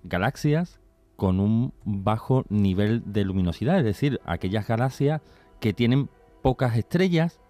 [0.03, 0.79] galaxias
[1.15, 5.21] con un bajo nivel de luminosidad, es decir, aquellas galaxias
[5.59, 6.09] que tienen
[6.41, 7.40] pocas estrellas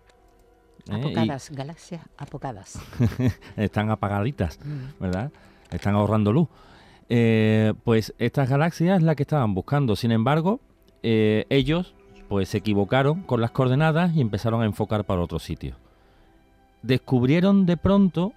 [0.89, 0.95] ¿eh?
[0.95, 2.79] Apocadas, galaxias apocadas.
[3.57, 5.01] Están apagaditas, mm.
[5.01, 5.31] ¿verdad?
[5.69, 6.47] Están ahorrando luz.
[7.09, 9.95] Eh, pues estas galaxias es la que estaban buscando.
[9.95, 10.59] Sin embargo,
[11.03, 11.95] eh, ellos
[12.29, 15.75] pues se equivocaron con las coordenadas y empezaron a enfocar para otro sitio.
[16.81, 18.31] Descubrieron de pronto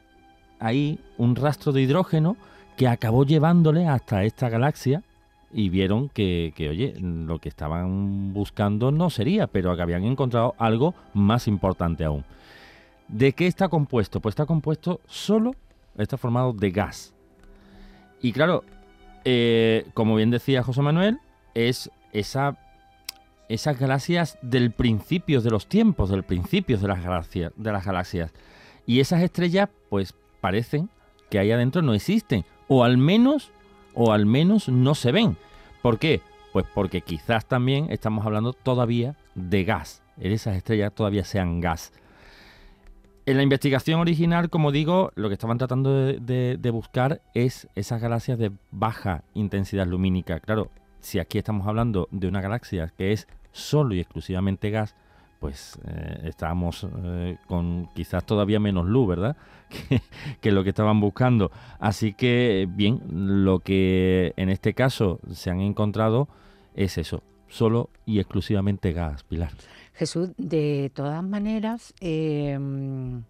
[0.58, 2.36] ahí un rastro de hidrógeno
[2.76, 5.04] que acabó llevándole hasta esta galaxia
[5.54, 10.54] y vieron que, que, oye, lo que estaban buscando no sería, pero que habían encontrado
[10.58, 12.24] algo más importante aún.
[13.08, 14.20] ¿De qué está compuesto?
[14.20, 15.54] Pues está compuesto solo,
[15.96, 17.14] está formado de gas.
[18.20, 18.64] Y claro,
[19.24, 21.20] eh, como bien decía José Manuel,
[21.54, 22.58] es esa,
[23.48, 28.32] esas galaxias del principio de los tiempos, del principio de las, galaxias, de las galaxias.
[28.86, 30.90] Y esas estrellas, pues parecen
[31.30, 33.52] que ahí adentro no existen, o al menos,
[33.94, 35.36] o al menos no se ven.
[35.82, 36.20] ¿Por qué?
[36.52, 40.02] Pues porque quizás también estamos hablando todavía de gas.
[40.18, 41.92] Esas estrellas todavía sean gas.
[43.26, 48.38] En la investigación original, como digo, lo que estaban tratando de, buscar es esas galaxias
[48.38, 50.40] de baja intensidad lumínica.
[50.40, 54.94] Claro, si aquí estamos hablando de una galaxia que es solo y exclusivamente gas,
[55.44, 59.36] pues eh, estábamos eh, con quizás todavía menos luz, ¿verdad?
[60.40, 61.50] Que, lo que estaban buscando.
[61.78, 63.02] Así que, bien,
[63.44, 66.28] lo que en este caso se han encontrado
[66.74, 69.50] es eso, solo y exclusivamente gas, Pilar.
[69.92, 73.24] Jesús, de todas maneras, em,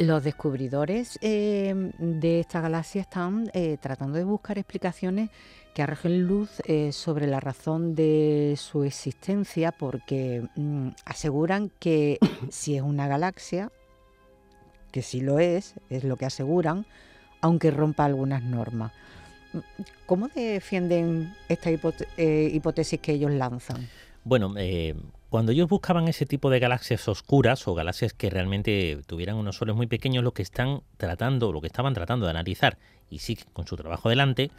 [0.00, 5.30] los descubridores em, de esta galaxia están eh, tratando de buscar explicaciones
[5.76, 12.76] que arrojen luz eh, sobre la razón de su existencia porque mm, aseguran que si
[12.76, 13.70] es una galaxia,
[14.90, 16.86] que sí lo es, es lo que aseguran,
[17.42, 18.90] aunque rompa algunas normas.
[20.06, 23.86] ¿Cómo defienden esta eh, hipótesis que ellos lanzan?
[24.24, 24.94] Bueno, eh,
[25.28, 29.76] cuando ellos buscaban ese tipo de galaxias oscuras o galaxias que realmente tuvieran unos soles
[29.76, 32.78] muy pequeños, lo que están tratando, lo que estaban tratando de analizar,
[33.10, 34.50] y sí con su trabajo delante,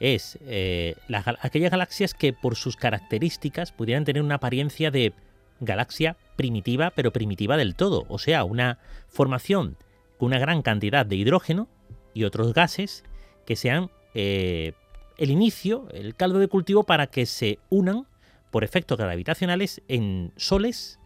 [0.00, 0.96] es eh,
[1.40, 5.12] aquellas galaxias que por sus características pudieran tener una apariencia de
[5.60, 8.78] galaxia primitiva, pero primitiva del todo, o sea, una
[9.08, 9.76] formación
[10.18, 11.68] con una gran cantidad de hidrógeno
[12.12, 13.04] y otros gases
[13.46, 14.72] que sean eh,
[15.18, 18.06] el inicio, el caldo de cultivo para que se unan
[18.50, 20.98] por efectos gravitacionales en soles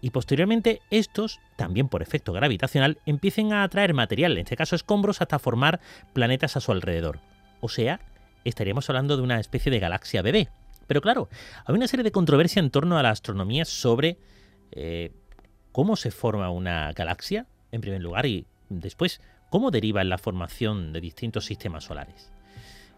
[0.00, 5.22] y posteriormente estos, también por efecto gravitacional, empiecen a atraer material, en este caso escombros,
[5.22, 5.80] hasta formar
[6.12, 7.20] planetas a su alrededor.
[7.60, 8.00] O sea,
[8.44, 10.48] estaríamos hablando de una especie de galaxia bebé.
[10.86, 11.28] Pero claro,
[11.64, 14.18] hay una serie de controversia en torno a la astronomía sobre
[14.72, 15.12] eh,
[15.70, 20.92] cómo se forma una galaxia, en primer lugar, y después cómo deriva en la formación
[20.92, 22.32] de distintos sistemas solares.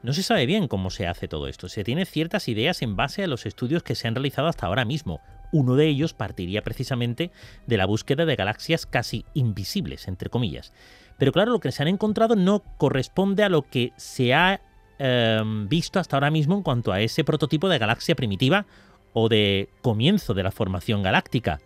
[0.04, 1.68] No se sabe bien cómo se hace todo esto.
[1.68, 4.84] Se tiene ciertas ideas en base a los estudios que se han realizado hasta ahora
[4.84, 5.20] mismo.
[5.50, 7.30] Uno de ellos partiría precisamente
[7.66, 10.72] de la búsqueda de galaxias casi invisibles, entre comillas.
[11.16, 14.60] Pero claro, lo que se han encontrado no corresponde a lo que se ha
[14.98, 18.66] em, visto hasta ahora mismo en cuanto a ese prototipo de galaxia primitiva
[19.12, 21.60] o de comienzo de la formación galáctica.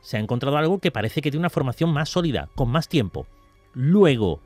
[0.00, 3.26] Se ha encontrado algo que parece que tiene una formación más sólida, con más tiempo.
[3.72, 4.40] Luego,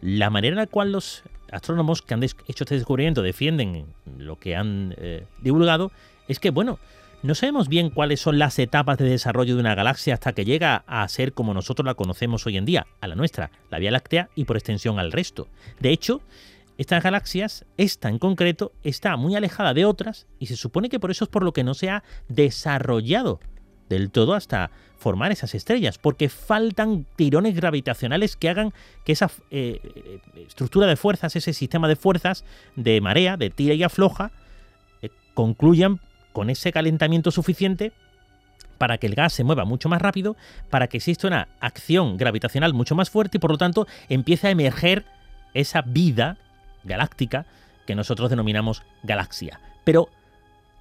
[0.00, 3.86] la manera en la cual los astrónomos que han hecho este descubrimiento defienden
[4.18, 5.90] lo que han eh, divulgado
[6.28, 6.78] es que, bueno,
[7.22, 10.84] no sabemos bien cuáles son las etapas de desarrollo de una galaxia hasta que llega
[10.86, 14.28] a ser como nosotros la conocemos hoy en día, a la nuestra, la Vía Láctea
[14.36, 15.48] y por extensión al resto.
[15.80, 16.20] De hecho,
[16.78, 21.10] estas galaxias, esta en concreto, está muy alejada de otras y se supone que por
[21.10, 23.40] eso es por lo que no se ha desarrollado
[23.88, 28.72] del todo hasta formar esas estrellas, porque faltan tirones gravitacionales que hagan
[29.04, 32.44] que esa eh, eh, estructura de fuerzas, ese sistema de fuerzas
[32.76, 34.30] de marea, de tira y afloja,
[35.02, 36.00] eh, concluyan
[36.32, 37.92] con ese calentamiento suficiente
[38.76, 40.36] para que el gas se mueva mucho más rápido,
[40.70, 44.50] para que exista una acción gravitacional mucho más fuerte y por lo tanto empiece a
[44.50, 45.04] emerger
[45.54, 46.38] esa vida
[46.88, 47.46] galáctica
[47.86, 49.60] que nosotros denominamos galaxia.
[49.84, 50.08] Pero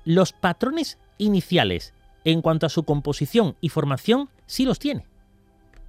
[0.05, 1.93] los patrones iniciales
[2.23, 5.05] en cuanto a su composición y formación, sí los tiene.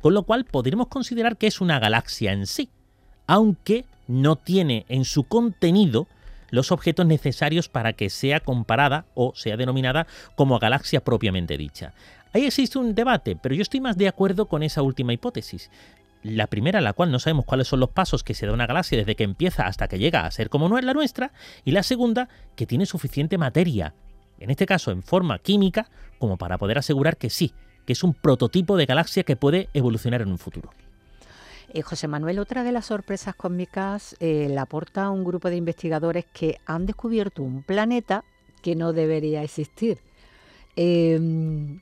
[0.01, 2.69] Con lo cual podríamos considerar que es una galaxia en sí,
[3.27, 6.07] aunque no tiene en su contenido
[6.51, 11.93] los objetos necesarios para que sea comparada o sea denominada como galaxia propiamente dicha.
[12.33, 15.71] Ahí existe un debate, pero yo estoy más de acuerdo con esa última hipótesis.
[16.23, 18.99] La primera, la cual no sabemos cuáles son los pasos que se da una galaxia
[18.99, 21.33] desde que empieza hasta que llega a ser como no es la nuestra,
[21.65, 23.95] y la segunda, que tiene suficiente materia
[24.41, 27.53] en este caso en forma química, como para poder asegurar que sí,
[27.85, 30.71] que es un prototipo de galaxia que puede evolucionar en un futuro.
[31.73, 36.25] Eh, José Manuel, otra de las sorpresas cósmicas eh, la aporta un grupo de investigadores
[36.33, 38.25] que han descubierto un planeta
[38.63, 39.99] que no debería existir.
[40.77, 41.81] Em,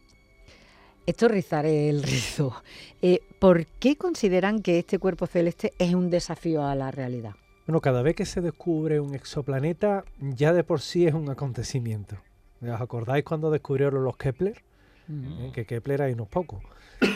[1.06, 2.52] esto rizaré el rizo.
[3.00, 7.34] Eh, ¿Por qué consideran que este cuerpo celeste es un desafío a la realidad?
[7.66, 12.16] Bueno, cada vez que se descubre un exoplaneta, ya de por sí es un acontecimiento.
[12.62, 14.62] ¿Os acordáis cuando descubrieron los Kepler?
[15.08, 16.62] Eh, que Kepler hay unos pocos.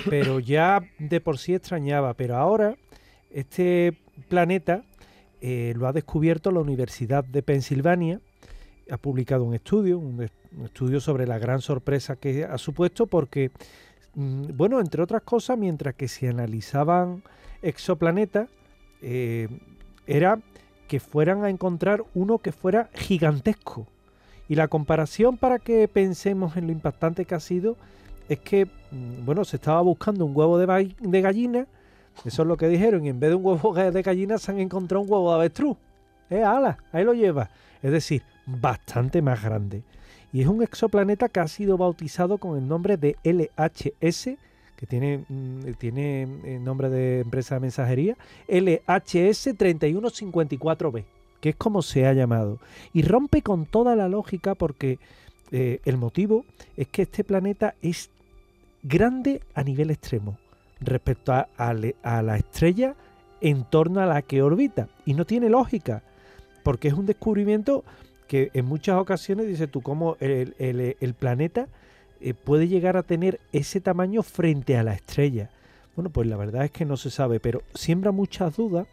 [0.09, 2.15] Pero ya de por sí extrañaba.
[2.15, 2.77] Pero ahora
[3.31, 3.99] este
[4.29, 4.85] planeta
[5.41, 8.21] eh, lo ha descubierto la Universidad de Pensilvania.
[8.91, 10.29] Ha publicado un estudio, un,
[10.65, 13.51] estudio sobre la gran sorpresa que ha supuesto porque,
[14.15, 17.23] mm, bueno, entre otras cosas, mientras que se analizaban
[17.63, 18.49] exoplanetas,
[19.03, 19.49] eh,
[20.07, 20.41] era
[20.89, 23.87] que fueran a encontrar uno que fuera gigantesco.
[24.49, 27.77] Y la comparación para que pensemos en lo impactante que ha sido
[28.29, 31.67] es que, mm, bueno, se estaba buscando un huevo de, de gallina,
[32.25, 34.59] eso es lo que dijeron, y en vez de un huevo de gallina se han
[34.59, 35.77] encontrado un huevo de avestruz.
[36.31, 36.79] ¡Eh, ala!
[36.93, 37.51] Ahí lo lleva.
[37.83, 39.83] Es decir, bastante más grande.
[40.33, 44.39] Y es un exoplaneta que ha sido bautizado con el nombre de LHS,
[44.77, 48.17] que tiene, mm, tiene eh, nombre de empresa de mensajería,
[48.49, 51.05] LHS 3154b
[51.41, 52.59] que es como se ha llamado.
[52.93, 54.99] Y rompe con toda la lógica porque
[55.51, 56.45] eh, el motivo
[56.77, 58.11] es que este planeta es
[58.83, 60.39] grande a nivel extremo
[60.81, 62.95] respecto a, la estrella
[63.41, 64.89] en torno a la que orbita.
[65.05, 66.03] Y no tiene lógica,
[66.63, 67.85] porque es un descubrimiento
[68.29, 71.69] que en muchas ocasiones dice tú cómo el, planeta
[72.21, 75.51] eh, puede llegar a tener ese tamaño frente a la estrella.
[75.97, 78.87] Bueno, pues la verdad es que no se sabe, pero siembra muchas dudas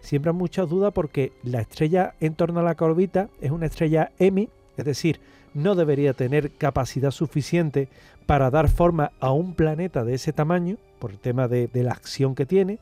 [0.00, 4.48] siembran muchas dudas porque la estrella en torno a la orbita es una estrella M,
[4.76, 5.20] es decir,
[5.54, 7.88] no debería tener capacidad suficiente
[8.26, 12.34] para dar forma a un planeta de ese tamaño, por el tema de, la acción
[12.34, 12.78] que tiene,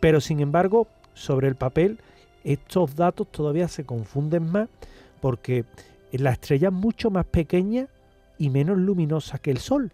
[0.00, 1.98] pero sin embargo, sobre el papel,
[2.44, 4.68] estos datos todavía se confunden más
[5.20, 5.64] porque
[6.12, 7.88] la estrella es mucho más pequeña
[8.38, 9.90] y menos luminosa que el Sol,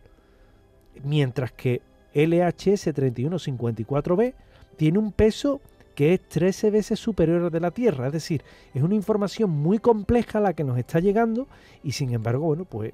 [1.04, 1.82] mientras que
[2.14, 4.34] LHS 3154b
[4.76, 5.60] tiene un peso
[5.94, 8.06] que es 13 veces superior a de la Tierra.
[8.06, 8.42] Es decir,
[8.74, 11.46] es una información muy compleja la que nos está llegando
[11.84, 12.92] y sin embargo, bueno, pues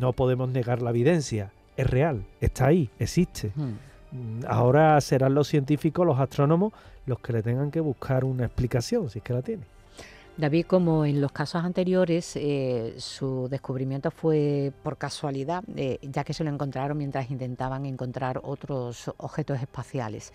[0.00, 1.52] no podemos negar la evidencia.
[1.76, 3.52] Es real, está ahí, existe.
[3.54, 3.74] Hmm.
[4.46, 6.72] Ahora serán los científicos, los astrónomos,
[7.06, 9.64] los que le tengan que buscar una explicación, si es que la tiene.
[10.38, 16.32] David, como en los casos anteriores, eh, su descubrimiento fue por casualidad, eh, ya que
[16.32, 20.32] se lo encontraron mientras intentaban encontrar otros objetos espaciales.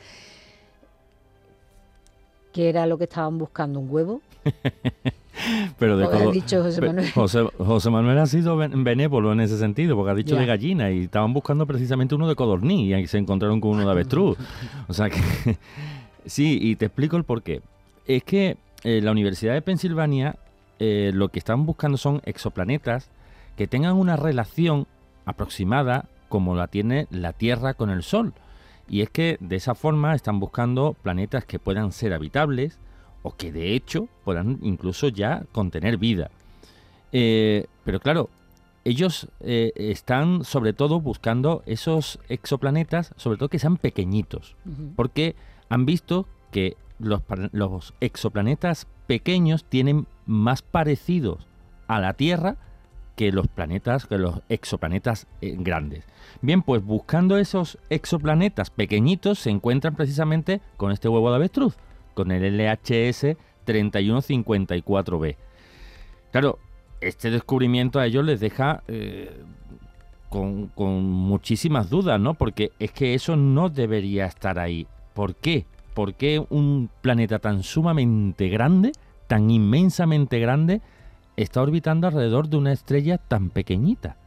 [2.51, 3.79] ¿Qué era lo que estaban buscando?
[3.79, 4.21] ¿Un huevo?
[5.79, 7.11] Pero de todo- dicho José Manuel.
[7.11, 10.41] José, José Manuel ha sido ben- benévolo en ese sentido, porque ha dicho Ya.
[10.41, 13.85] de gallina y estaban buscando precisamente uno de codorní y ahí se encontraron con uno
[13.85, 14.37] de avestruz.
[14.87, 15.19] O sea que
[16.25, 17.61] sí, y te explico el porqué.
[18.07, 20.35] Es que eh, la Universidad de Pensilvania
[20.79, 23.09] eh, lo que están buscando son exoplanetas
[23.55, 24.87] que tengan una relación
[25.25, 28.33] aproximada como la tiene la Tierra con el Sol.
[28.89, 32.79] Y es que de esa forma están buscando planetas que puedan ser habitables
[33.23, 36.29] o que de hecho puedan incluso ya contener vida.
[37.11, 38.29] Eh, pero claro,
[38.85, 44.55] ellos eh, están sobre todo buscando esos exoplanetas, sobre todo que sean pequeñitos,
[44.95, 45.35] porque
[45.69, 51.47] han visto que los exoplanetas pequeños tienen más parecidos
[51.87, 52.57] a la Tierra
[53.15, 56.03] que los planetas, que los exoplanetas eh, grandes.
[56.41, 61.75] Bien, pues buscando esos exoplanetas pequeñitos se encuentran precisamente con este huevo de avestruz,
[62.13, 65.35] con el LHS 3154b.
[66.31, 66.59] Claro,
[67.01, 69.43] este descubrimiento a ellos les deja eh,
[70.29, 72.33] con, con muchísimas dudas, ¿no?
[72.33, 74.87] Porque es que eso no debería estar ahí.
[75.13, 75.65] ¿Por qué?
[75.93, 78.93] ¿Por qué un planeta tan sumamente grande,
[79.27, 80.81] tan inmensamente grande,
[81.37, 84.17] está orbitando alrededor de una estrella tan pequeñita?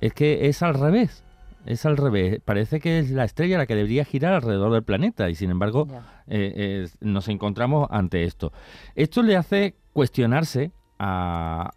[0.00, 1.24] Es que es al revés.
[1.66, 2.40] Es al revés.
[2.44, 5.86] Parece que es la estrella la que debería girar alrededor del planeta y sin embargo
[6.26, 8.52] eh, eh, nos encontramos ante esto.
[8.94, 11.70] Esto le hace cuestionarse a,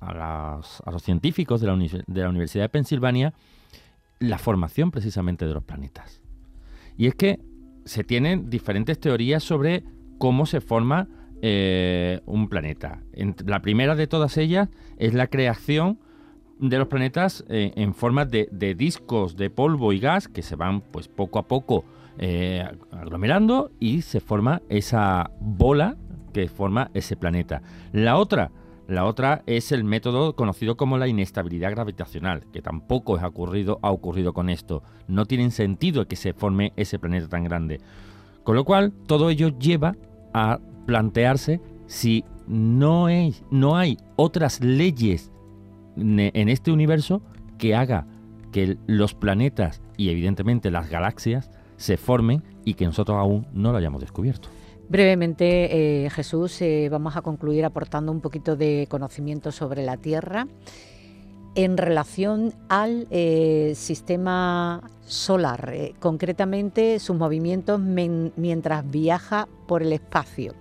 [0.86, 3.34] a los científicos de la, uni- de la Universidad de Pensilvania
[4.20, 6.22] la formación precisamente de los planetas.
[6.98, 7.40] Y es que
[7.86, 9.84] se tienen diferentes teorías sobre
[10.18, 11.08] cómo se forma
[11.42, 13.02] eh, un planeta.
[13.46, 16.00] La primera de todas ellas es la creación
[16.70, 20.80] de los planetas eh, en forma de, discos de polvo y gas que se van
[20.80, 21.84] pues poco a poco
[22.18, 25.98] eh, aglomerando y se forma esa bola
[26.32, 27.62] que forma ese planeta.
[27.92, 28.52] La otra,
[28.88, 33.92] la otra es el método conocido como la inestabilidad gravitacional, que tampoco ha ocurrido, ha
[33.92, 34.84] ocurrido con esto.
[35.08, 37.82] No tiene sentido que se forme ese planeta tan grande.
[38.44, 39.96] Con lo cual, todo ello lleva
[40.34, 45.33] a plantearse si no hay, no hay otras leyes
[45.96, 47.22] en este universo
[47.58, 48.08] que haga
[48.52, 53.78] que los planetas y evidentemente las galaxias se formen y que nosotros aún no lo
[53.78, 54.50] hayamos descubierto.
[54.90, 60.48] Brevemente, eh, Jesús, eh, vamos a concluir aportando un poquito de conocimiento sobre la Tierra
[61.56, 70.54] en relación al eh, sistema solar, concretamente sus movimientos mientras viaja por el espacio,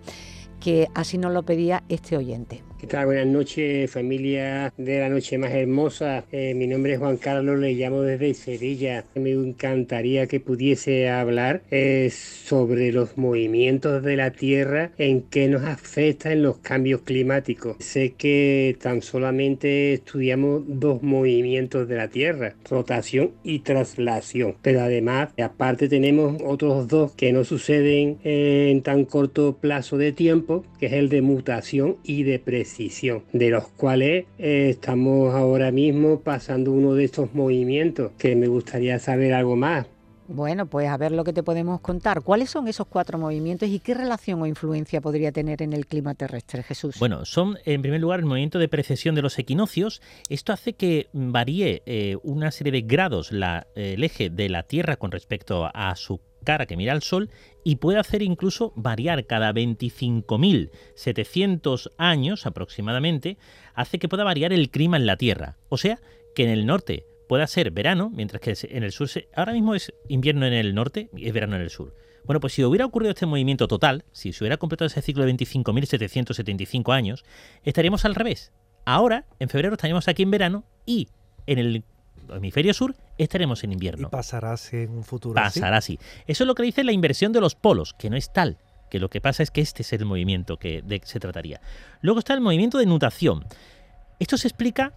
[0.60, 2.62] que así nos lo pedía este oyente.
[2.82, 3.06] ¿Qué tal?
[3.06, 6.24] Buenas noches, familia de la noche más hermosa.
[6.32, 9.04] Eh, mi nombre es Juan Carlos, le llamo desde Sevilla.
[9.14, 15.62] Me encantaría que pudiese hablar eh, sobre los movimientos de la Tierra, en qué nos
[15.62, 17.76] afectan los cambios climáticos.
[17.78, 24.56] Sé que tan solamente estudiamos dos movimientos de la Tierra, rotación y traslación.
[24.60, 30.64] Pero además, aparte tenemos otros dos que no suceden en tan corto plazo de tiempo,
[30.80, 32.40] que es el de mutación y de
[32.76, 38.46] precisión, de los cuales eh, estamos ahora mismo pasando uno de estos movimientos, que me
[38.46, 39.86] gustaría saber algo más.
[40.28, 42.22] Bueno, pues a ver lo que te podemos contar.
[42.22, 46.14] ¿Cuáles son esos cuatro movimientos y qué relación o influencia podría tener en el clima
[46.14, 46.96] terrestre, Jesús?
[46.98, 50.00] Bueno, son en primer lugar el movimiento de precesión de los equinoccios.
[50.30, 54.96] Esto hace que varíe eh, una serie de grados la- el eje de la Tierra
[54.96, 57.30] con respecto a su cara que mira al Sol
[57.64, 63.38] y puede hacer incluso variar cada 25.700 años aproximadamente,
[63.74, 65.56] hace que pueda variar el clima en la Tierra.
[65.68, 66.00] O sea,
[66.34, 69.74] que en el norte pueda ser verano, mientras que en el sur se- ahora mismo
[69.74, 71.94] es invierno en el norte y es verano en el sur.
[72.24, 75.34] Bueno, pues si hubiera ocurrido este movimiento total, si se hubiera completado ese ciclo de
[75.34, 77.24] 25.775 años,
[77.64, 78.52] estaríamos al revés.
[78.84, 81.08] Ahora, en febrero, estaríamos aquí en verano y
[81.46, 81.84] en el
[82.36, 84.10] hemisferio sur estaremos en Y invierno.
[84.10, 85.34] pasará así en un futuro.
[85.34, 85.98] Pasará así.
[86.26, 88.58] Eso es lo que dice la inversión de los polos, que no es tal.
[88.90, 91.60] Que lo que pasa es que este es el movimiento que de que se trataría.
[92.02, 93.44] Luego está el movimiento de nutación.
[94.18, 94.92] Esto se explica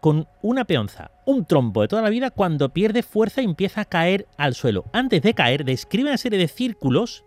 [0.00, 3.84] con una peonza, un trompo de toda la vida, cuando pierde fuerza y empieza a
[3.86, 4.84] caer al suelo.
[4.92, 7.24] Antes de caer, describe una serie de círculos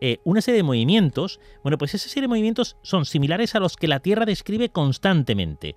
[0.00, 3.76] eh, una serie de movimientos, bueno, pues esa serie de movimientos son similares a los
[3.76, 5.74] que la Tierra describe constantemente.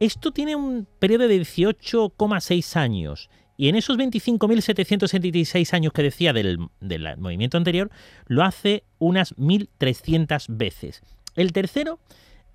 [0.00, 6.58] Esto tiene un periodo de 18,6 años y en esos 25.776 años que decía del,
[6.80, 7.90] del, movimiento anterior,
[8.26, 11.02] lo hace unas 1.300 veces.
[11.36, 12.00] El tercero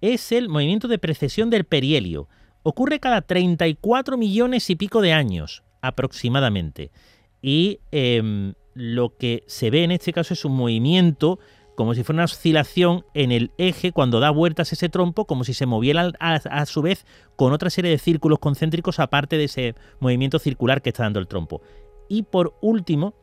[0.01, 2.27] es el movimiento de precesión del perihelio.
[2.63, 6.91] Ocurre cada 34 millones y pico de años, aproximadamente.
[7.41, 11.39] Y em, lo que se ve en este caso es un movimiento
[11.79, 15.53] como si fuera una oscilación en el eje cuando da vueltas ese trompo, como si
[15.53, 17.05] se moviera a, su vez
[17.37, 21.27] con otra serie de círculos concéntricos aparte de ese movimiento circular que está dando el
[21.29, 21.61] trompo.
[22.09, 23.13] Y por último,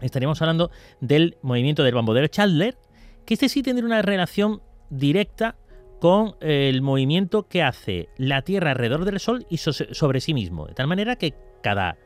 [0.00, 2.76] estaríamos hablando del movimiento del bambodero Chandler,
[3.24, 5.54] que este sí tendría una relación directa
[6.00, 10.74] con el movimiento que hace la Tierra alrededor del Sol y sobre sí mismo, de
[10.74, 11.96] tal manera que cada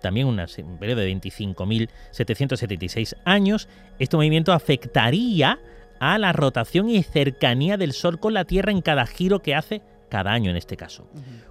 [0.00, 0.36] también un
[0.78, 5.58] periodo de 25.776 años, este movimiento afectaría
[6.00, 9.82] a la rotación y cercanía del Sol con la Tierra en cada giro que hace
[10.08, 11.06] cada año en este caso.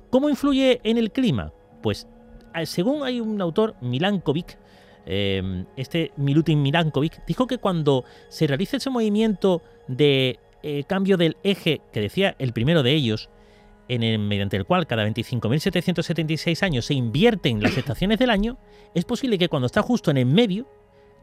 [0.09, 1.53] ¿Cómo influye en el clima?
[1.81, 2.07] Pues
[2.55, 4.57] eh, según hay un autor, Milankovic,
[5.05, 11.37] eh, este Milutin Milankovic, dijo que cuando se realiza ese movimiento de eh, cambio del
[11.43, 13.29] eje, que decía el primero de ellos,
[13.97, 18.57] mediante el cual cada 25.776 años se invierten las estaciones del año,
[18.93, 20.67] es posible que cuando está justo en el medio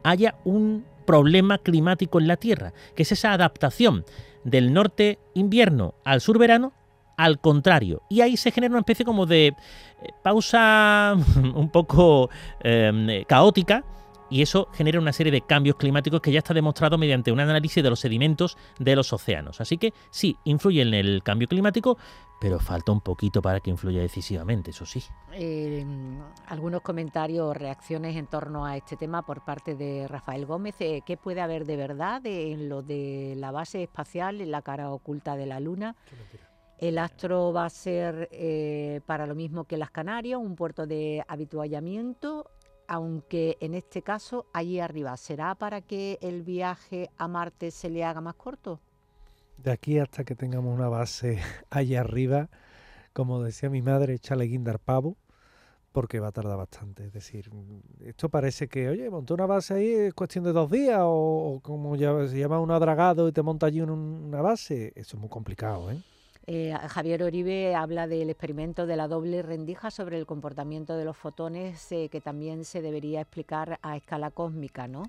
[0.03, 4.05] haya un problema climático en la Tierra, que es esa adaptación
[4.43, 6.73] del norte invierno al sur verano
[7.17, 8.03] al contrario.
[8.09, 9.53] Y ahí se genera una especie como de eh,
[10.23, 11.15] pausa
[11.55, 12.29] un poco
[12.63, 13.83] eh, caótica
[14.29, 17.83] y eso genera una serie de cambios climáticos que ya está demostrado mediante un análisis
[17.83, 19.61] de los sedimentos de los océanos.
[19.61, 21.97] Así que sí, influye en el cambio climático,
[22.39, 25.03] pero falta un poquito para que influya decisivamente, eso sí.
[25.33, 25.85] Eh,
[26.47, 30.75] algunos comentarios o reacciones en torno a este tema por parte de Rafael Gómez.
[30.79, 34.91] Eh, ¿Qué puede haber de verdad en lo de la base espacial, en la cara
[34.91, 35.95] oculta de la Luna?
[36.77, 41.23] El astro va a ser eh, para lo mismo que las Canarias, un puerto de
[41.27, 42.51] habituallamiento
[42.87, 48.03] aunque en este caso allí arriba, ¿será para que el viaje a Marte se le
[48.03, 48.79] haga más corto?
[49.57, 52.49] De aquí hasta que tengamos una base allá arriba,
[53.13, 55.17] como decía mi madre, échale guindar pavo,
[55.91, 57.05] porque va a tardar bastante.
[57.05, 57.49] Es decir,
[58.01, 61.95] esto parece que, oye, montó una base ahí, es cuestión de dos días, o, como
[61.95, 64.93] ya se llama un adragado y te monta allí una base.
[64.95, 65.97] Eso es muy complicado, ¿eh?
[66.49, 71.17] Eh, Javier Oribe habla del experimento de la doble rendija sobre el comportamiento de los
[71.17, 75.03] fotones eh, que también se debería explicar a escala cósmica, ¿no?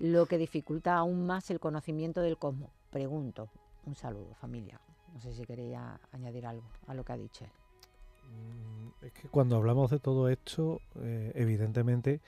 [0.00, 2.70] Lo que dificulta aún más el conocimiento del cosmos.
[2.90, 3.48] Pregunto.
[3.86, 4.80] Un saludo, familia.
[5.14, 7.44] No sé si quería añadir algo a lo que ha dicho.
[7.44, 12.20] Mm, es que cuando hablamos de todo esto, eh, evidentemente,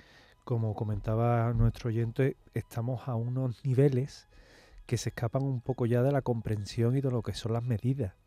[0.44, 4.28] como comentaba nuestro oyente, estamos a unos niveles
[4.86, 7.64] que se escapan un poco ya de la comprensión y de lo que son las
[7.64, 8.21] medidas.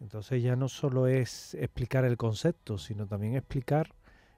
[0.00, 3.94] Entonces ya no solo es explicar el concepto, sino también explicar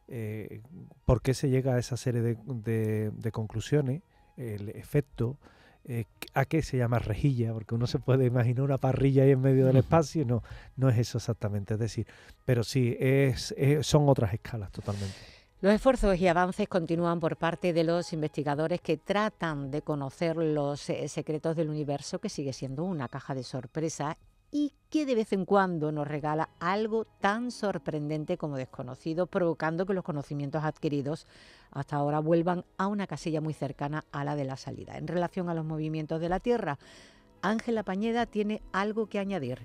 [0.09, 0.63] eh,
[1.05, 4.03] por qué se llega a esa serie de, conclusiones,
[4.37, 5.37] el efecto,
[5.85, 9.41] eh, a qué se llama rejilla, porque uno se puede imaginar una parrilla ahí en
[9.41, 10.43] medio del espacio, no,
[10.77, 12.07] no es eso exactamente, es decir,
[12.45, 15.15] pero sí, es, son otras escalas totalmente.
[15.63, 20.89] Los esfuerzos y avances continúan por parte de los investigadores que tratan de conocer los
[20.89, 24.17] eh, secretos del universo, que sigue siendo una caja de sorpresa
[24.51, 29.95] y que de vez en cuando nos regala algo tan sorprendente como desconocido, provocando que
[29.95, 31.27] los conocimientos adquiridos
[31.71, 34.99] hasta ahora vuelvan a una casilla muy cercana a la de la salida.
[34.99, 36.79] En relación a los movimientos de la Tierra,
[37.43, 39.61] Ángela Pañeda tiene algo que añadir.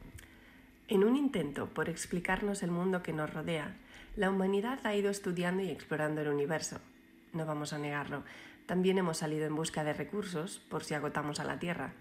[0.87, 3.77] En un intento por explicarnos el mundo que nos rodea,
[4.15, 6.79] la humanidad ha ido estudiando y explorando el universo.
[7.33, 8.23] No vamos a negarlo.
[8.67, 11.95] También hemos salido en busca de recursos por si agotamos a la Tierra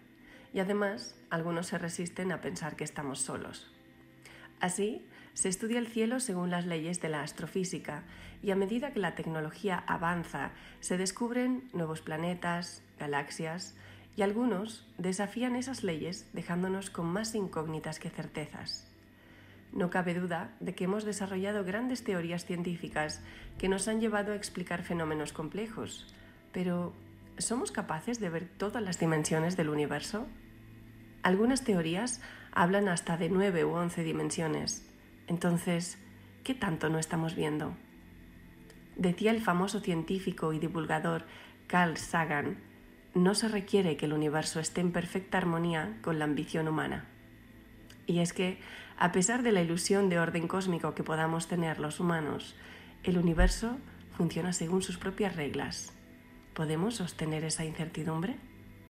[0.55, 3.71] y además algunos se resisten a pensar que estamos solos.
[4.61, 8.05] Así, se estudia el cielo según las leyes de la astrofísica
[8.41, 13.75] y a medida que la tecnología avanza, se descubren nuevos planetas, galaxias
[14.17, 18.89] y algunos desafían esas leyes dejándonos con más incógnitas que certezas.
[19.73, 23.21] No cabe duda de que hemos desarrollado grandes teorías científicas
[23.59, 26.15] que nos han llevado a explicar fenómenos complejos,
[26.53, 26.93] pero
[27.39, 30.29] ¿somos capaces de ver todas las dimensiones del universo?
[31.25, 32.21] Algunas teorías
[32.53, 34.87] hablan hasta de nueve u once dimensiones.
[35.27, 35.97] Entonces,
[36.45, 37.75] ¿qué tanto no estamos viendo?
[38.97, 41.25] Decía el famoso científico y divulgador
[41.67, 42.59] Carl Sagan,
[43.15, 47.07] no se requiere que el universo esté en perfecta armonía con la ambición humana.
[48.07, 48.59] Y es que,
[48.99, 52.55] a pesar de la ilusión de orden cósmico que podamos tener los humanos,
[53.03, 53.79] el universo
[54.15, 55.95] funciona según sus propias reglas.
[56.53, 58.37] ¿Podemos sostener esa incertidumbre?